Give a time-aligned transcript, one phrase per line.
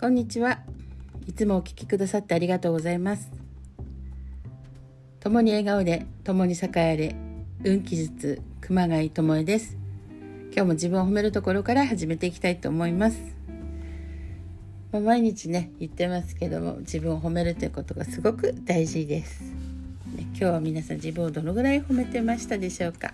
[0.00, 0.60] こんにちは。
[1.26, 3.30] いつもお聞きくださってありがとうございます。
[5.20, 7.16] 共に笑顔で、共に栄えれ、
[7.64, 9.76] 運気術、熊谷智恵です。
[10.52, 13.20] 今日も自分を褒めるところから始めていきたいと思います。
[14.90, 19.42] まあ、毎日ね、言ってますけども、自分を褒めるということがすごく大事です。
[20.16, 23.12] ね、今日は皆さん自分をどのぐらい褒めてましたでしょうか。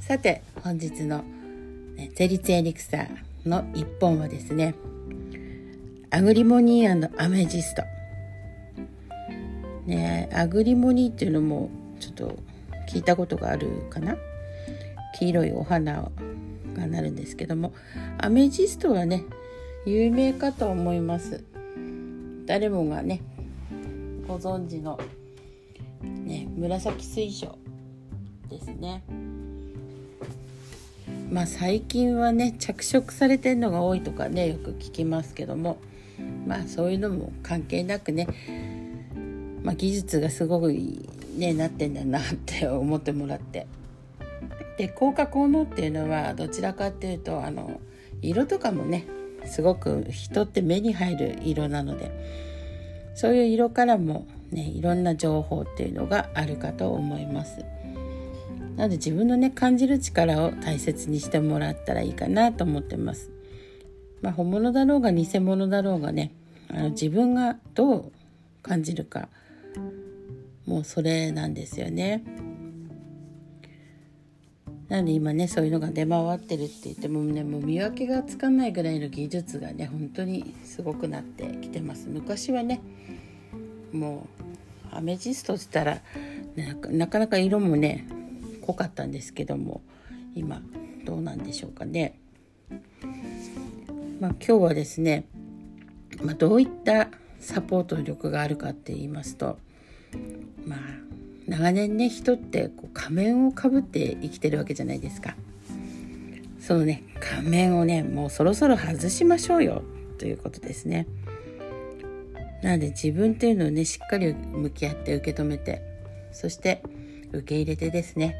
[0.00, 1.24] さて、本日の、
[1.96, 4.74] ね、ゼリツエリクサーの一本はですね、
[6.10, 7.82] アグリモニーアメジスト。
[9.84, 11.68] ねアグリモニーっていうのも
[12.00, 12.36] ちょっと
[12.88, 14.16] 聞いたことがあるかな？
[15.18, 16.10] 黄色いお花
[16.74, 17.74] がなるんですけども。
[18.16, 19.22] アメジストはね
[19.84, 21.44] 有名かと思います。
[22.46, 23.20] 誰もがね
[24.26, 24.98] ご存知の、
[26.02, 27.58] ね、紫水晶
[28.48, 29.04] ですね。
[31.30, 35.76] まあ最近はね着色されてるのが多いとかねよく聞きますけども。
[36.48, 38.26] まあそういうのも関係なくね、
[39.62, 40.72] まあ、技術がすごく
[41.36, 43.66] ねなってんだなって思ってもらって
[44.78, 47.80] で効果効能っていうのはどちらかっていうとあの
[48.22, 49.06] 色とかもね
[49.44, 52.10] すごく人って目に入る色なので
[53.14, 57.64] そういう色からもねいろんな情報っていうのがあるかと思います。
[58.76, 63.30] なので自分のね感じる力を大切にしてもらったらいいかなと思ってます。
[64.22, 66.32] まあ、本物だろうが偽物だろうがね
[66.90, 68.12] 自分がどう
[68.62, 69.28] 感じるか
[70.66, 72.22] もうそれなんですよね。
[74.88, 82.80] なので今ねそういうのが出回ってるって言ってもねもう見分けがつかないぐらいの技術がね本当にすごくなってきてます昔はね
[83.92, 84.26] も
[84.90, 88.06] うアメジストって言ったらなかなか色もね
[88.62, 89.82] 濃かったんですけども
[90.34, 90.62] 今
[91.04, 92.18] どうなんでしょうかね。
[94.20, 95.24] まあ、今日はですね、
[96.22, 97.08] まあ、どういった
[97.40, 99.58] サポート力があるかって言いますと
[100.66, 100.78] まあ
[101.46, 105.34] 長年ね人ってこう仮面をかぶって生きてるわけじゃないですか。
[106.60, 109.82] そのね仮面をねもうそろそろ外しましょうよ
[110.18, 111.06] ということですね。
[112.62, 115.80] なので自分っていうのをねしっかり向き合って受け止めて
[116.32, 116.82] そして
[117.32, 118.36] 受け入れてですね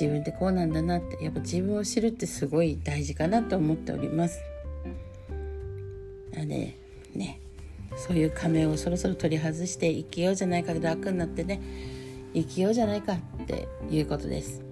[0.00, 4.40] 自分ってこうなんだなってやっぱ自分を知るってすごい大事かなと思っております
[6.48, 6.76] で
[7.14, 7.40] ね
[7.96, 11.60] そういう仮面をそろそろ取り外して生きようじゃないか楽になってね
[12.34, 14.62] 生きようじゃないかっていうことです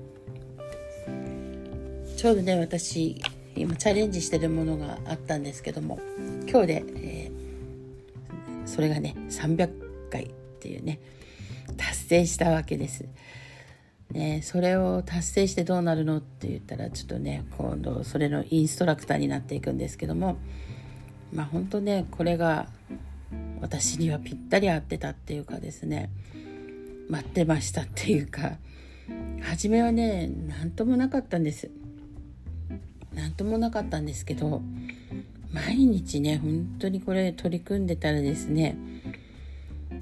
[2.17, 3.21] ちょうどね私
[3.55, 5.99] 今チャレンジしてるものがあったんですけども
[6.49, 11.01] 今日で、えー、それがね300回っていうね
[11.77, 13.05] 達成したわけです。
[14.13, 20.39] ね、それを達成してどうなるのって言ったらちょっとね今度それのインストラクターになっていくんですけども
[21.33, 22.69] まあ本当ねこれが
[23.61, 26.11] 私にはぴったり合ってたっていうかですね
[27.09, 28.53] 待ってましたっていうか
[29.43, 31.71] 初めはね何ともなかったんです。
[33.15, 34.61] 何ともなかったんですけど
[35.53, 38.77] 毎日ね本当にこれ取り組んでたらですね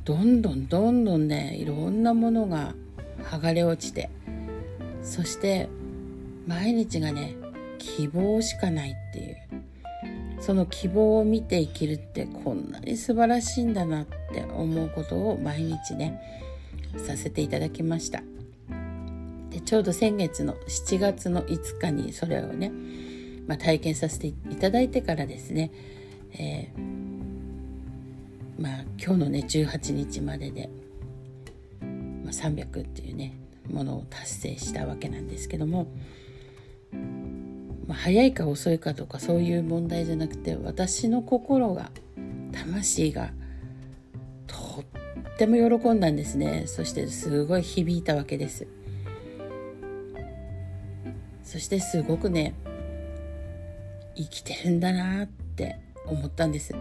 [0.04, 2.74] どんどんどんどんねいろんなものが
[3.22, 4.10] 剥がれ落ちて
[5.02, 5.68] そして
[6.48, 7.36] 毎日がね
[7.78, 9.36] 希望しかないっていう。
[10.44, 16.20] その希望を見て生きるってこんなに素晴らしいんだなって思うことを毎日ね
[16.98, 18.22] させていただきました。
[19.48, 22.70] でちょうど先月の7月の5日にそれをね、
[23.46, 25.70] まあ、体験させていただいてからですね、
[26.34, 30.68] えー、まあ今日のね18日までで
[31.80, 33.34] まあ、300っていうね
[33.72, 35.86] ものを達成したわけなんですけども、
[37.86, 41.90] まあ、早いか遅いかとかそういう問題じゃなくて私の心が
[42.52, 43.30] 魂が
[44.46, 46.64] とっても喜んだんですね。
[46.66, 48.66] そしてすごい響いたわけです。
[51.42, 52.54] そしてすごくね
[54.16, 56.74] 生きてるんだなって思ったんです。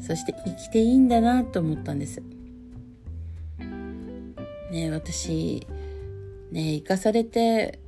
[0.00, 2.22] そして生きていいんだなと思ったんです。
[4.70, 5.66] ね私
[6.50, 7.78] ね生かされて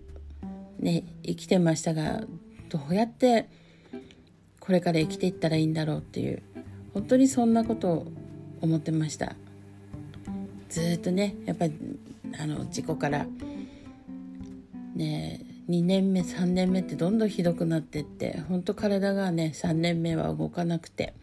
[0.79, 2.23] ね生きてましたが
[2.69, 3.49] どうやって
[4.61, 6.43] これから生きていったらいいんだろうっていう
[6.95, 8.07] 本当にそんなことを
[8.61, 9.37] 思ってました。
[10.69, 11.75] ずっとねやっぱり
[12.39, 13.27] あの事故から
[14.95, 21.15] ね2年目3年目ってどんどんひどくなってって本当体がね3年目は動かなくて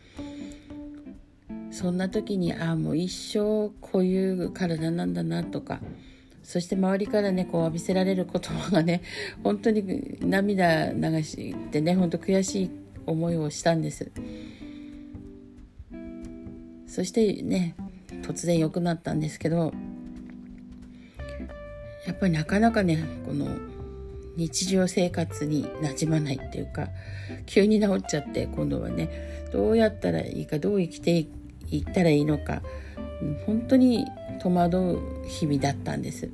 [1.71, 5.79] そんな時にああもう一生こういう体なんだなとか
[6.43, 9.01] そして周りからねこう浴びせられる言葉がね
[9.43, 12.69] 本当に涙流してね本当悔しい
[13.05, 14.11] 思いをしたんです。
[16.87, 17.75] そしてね
[18.21, 19.73] 突然良くなったんですけど
[22.05, 23.47] やっぱりなかなかねこの
[24.35, 26.89] 日常生活に馴染まないっていうか
[27.45, 29.09] 急に治っちゃって今度はね
[29.51, 31.27] どうやったらいいかどう生きて
[31.69, 32.61] いったらいいのか
[33.45, 34.05] 本当に
[34.41, 34.77] 戸惑
[35.23, 36.29] う日々だったんです。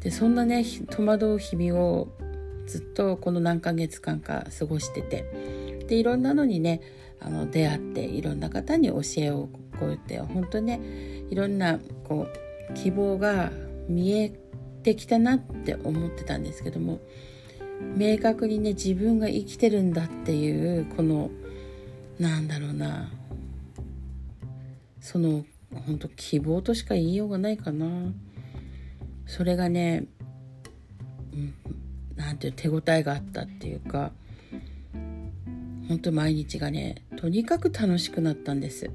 [0.00, 2.08] でそんなね戸惑う日々を
[2.66, 5.70] ずっとこの何ヶ月間か過ごしてて。
[5.90, 6.80] でいろんなのにね
[7.20, 9.48] あの出会っていろんな方に教えを
[9.78, 10.80] こうやって本当ね
[11.30, 12.28] いろんなこ
[12.70, 13.50] う希望が
[13.88, 14.32] 見え
[14.84, 17.00] てきたなって思ってたんですけども
[17.96, 21.30] 明確にね自分が生きてるんだっていうこの
[22.20, 23.10] なんだろうな
[25.00, 27.86] その本当希望としか言いようがないかな。
[29.26, 30.06] それがね、
[31.32, 31.54] うん、
[32.16, 34.10] なんていう手応えがあったっていうか
[35.88, 38.90] 本当毎日がねとにかく楽しくなったんです。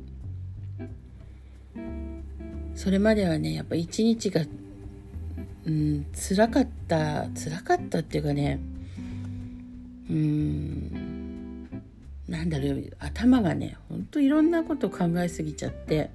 [2.75, 4.41] それまではねやっぱ一日が
[5.65, 8.59] うん辛かった辛かったっていうかね
[10.09, 11.81] うん
[12.27, 16.11] なんだろう頭がねほんといろんなこと考えすぎちゃって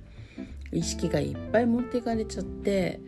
[0.73, 3.01] 意識がいっぱい持っていかれちゃって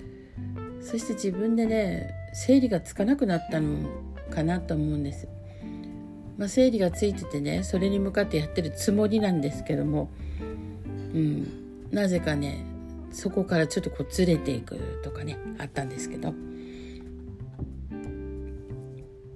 [0.81, 3.88] そして自分でね整理がつかなくなったの
[4.31, 5.29] かなと思うんです。
[6.38, 10.11] まあ、整理がついててねそれに向かってやってるつもりなんですけども、
[11.14, 12.64] うん、なぜかね
[13.12, 16.35] そこからちょっとこうずれていくとかねあったんですけど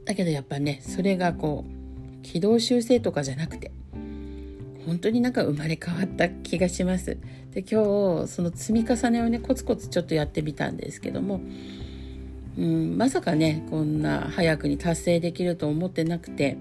[0.06, 3.70] だけどやっぱねそれがこう軌道修正とかじゃなくて
[4.86, 7.18] 本当になんか生まれ変わった気がします。
[7.52, 11.40] で今日その積み重ねをねコツコツちょっとやってみたんですけども、
[12.56, 16.56] うん、まさかねこんな早くに達成できると思ってなくて、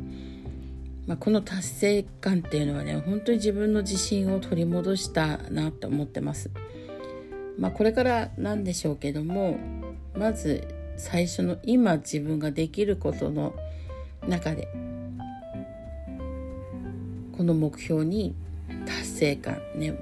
[1.05, 6.49] まあ、この達成感っていうのはね本当に自分の自信を取り戻したなと思ってます。
[7.59, 9.57] まあ、これからなんでしょうけども
[10.17, 10.67] まず
[10.97, 13.53] 最初の今自分ができることの
[14.27, 14.67] 中で
[17.37, 18.35] この目標に
[18.85, 19.93] 達成感ね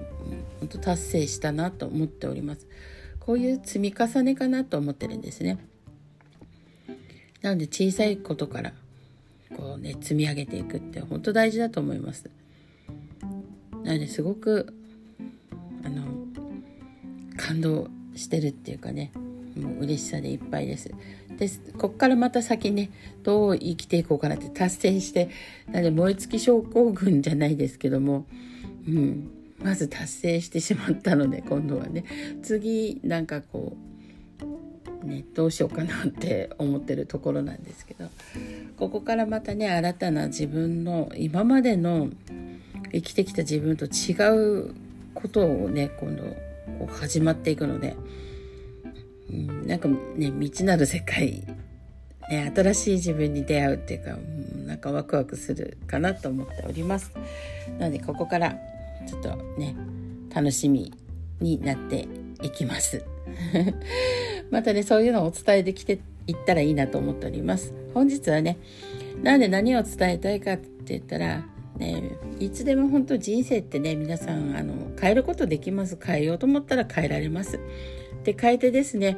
[0.59, 2.67] 本当達成したなと思っております。
[3.19, 5.57] こういう積み重ねかなと思ってるんですね。
[7.41, 8.73] なので小さいことから
[9.55, 12.29] こうね積み上げていくって本当大事だと思います。
[13.83, 14.73] なのですごく
[15.83, 16.05] あの
[17.37, 19.11] 感動してるっていうかね
[19.55, 20.91] もう嬉しさでいっぱいです。
[21.37, 22.91] でこっからまた先ね
[23.23, 25.29] どう生きていこうかなって達成して
[25.71, 28.25] なんで燃え尽き症候群じゃないですけども、
[28.87, 29.31] うん、
[29.61, 32.05] まず達成してしまったので今度はね
[32.43, 33.75] 次なんかこ
[35.03, 38.09] うねどうしようかなって思ってるところなんですけど
[38.77, 42.09] ここからまたね新たな自分の今までの
[42.91, 44.13] 生きてきた自分と違
[44.67, 44.75] う
[45.13, 46.23] ことをね今度
[46.79, 47.95] こう始まっていくので。
[49.29, 51.43] うん、なんかね未知なる世界、
[52.29, 57.11] ね、新しい自分に出会うっていうか、うん、なんかワクワクするかなと思っております。
[57.79, 58.55] なのでここから
[59.07, 59.75] ちょっとね
[60.33, 60.93] 楽しみ
[61.39, 62.07] になって
[62.41, 63.03] いきます。
[64.51, 67.73] またねそういうのをお伝えできていったらいいなと思っております。
[67.93, 68.57] 本日はね
[69.21, 71.45] なんで何を伝えたいかって言ったら
[71.77, 75.97] ね、いつでも本当人生ってね皆さんあの変えることできます。
[76.01, 77.59] 変えようと思ったら変えられます。
[78.23, 79.17] で変えてですね。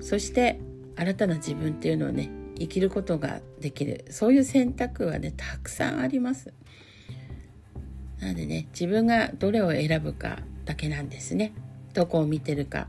[0.00, 0.60] そして
[0.96, 4.04] 新たな自分っていうのをね生きることができる。
[4.10, 6.52] そういう選択はねたくさんあります。
[8.20, 11.52] なのでね自分がどれを選ぶかだけなんですね。
[11.94, 12.88] どこを見てるか。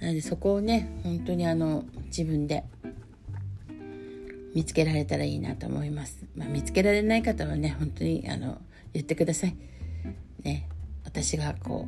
[0.00, 2.64] なのでそこをね本当にあの自分で
[4.54, 8.60] 見つけられたらいいなと思います、まあ、見つけられない方はね本当にあの
[8.92, 9.56] 言ってください。
[10.42, 10.68] ね。
[11.14, 11.86] 私がこ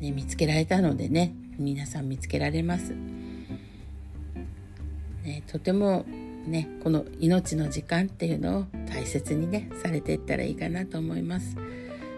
[0.00, 2.94] う、ね、見つけられたのでね皆さん見つけられます、
[5.22, 6.06] ね、とても
[6.46, 11.56] ねこの命の時間っていうのを大切にねされていったらいいかなと思います。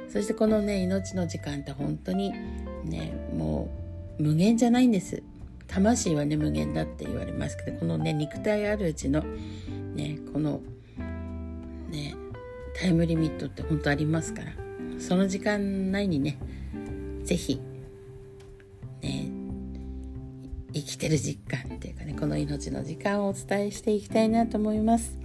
[0.08, 2.32] そしてこのね命の時間って本当に
[2.84, 3.68] ねも
[4.20, 5.24] う無限じゃないんです。
[5.66, 9.22] 魂はね無限だって言われますけどこのね肉体あるうちの
[9.94, 10.60] ねこの
[11.90, 12.14] ね
[12.78, 14.65] タイムリミットって本当ありますから。
[14.98, 16.38] その時間内にね
[17.24, 17.60] 是非
[19.02, 19.28] ね
[20.72, 25.18] 生きてる実感っていうかねこの命の時間をお伝えしていきたいなと思います。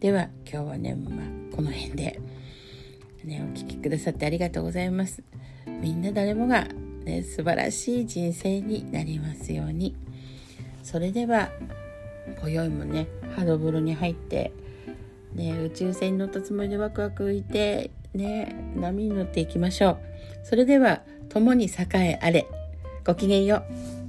[0.00, 2.20] では今日はね、まあ、この辺で、
[3.24, 5.22] ね、お聴きくださってありがとうございます。
[5.66, 6.66] みんな誰もが
[7.04, 9.94] ね、素晴らしい人生になりますように。
[10.82, 11.50] それでは
[12.40, 14.52] 今宵もねハド風呂に入って
[15.34, 19.98] ね、宇宙船に乗ったつもりでワクワク浮いて、ね、波に乗っていきましょう。
[20.44, 22.46] それでは、共に栄えあれ。
[23.04, 23.64] ごきげんよ
[23.98, 24.01] う。